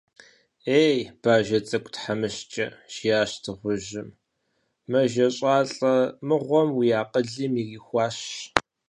[0.81, 4.09] Ей, бажэ цӀыкӀу тхьэмыщкӀэ,– жиӀащ дыгъужьым,–
[4.91, 5.95] мэжэщӀалӀэ
[6.27, 8.19] мыгъуэм уи акъылым урихуащ.